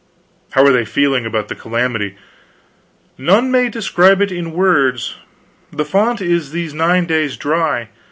"How 0.53 0.65
are 0.65 0.73
they 0.73 0.83
feeling 0.83 1.27
about 1.27 1.47
the 1.47 1.53
calamity?" 1.53 2.15
"None 3.19 3.51
may 3.51 3.69
describe 3.69 4.19
it 4.19 4.31
in 4.31 4.49
words. 4.51 5.15
The 5.71 5.85
fount 5.85 6.21
is 6.21 6.49
these 6.49 6.73
nine 6.73 7.05
days 7.05 7.37
dry. 7.37 7.89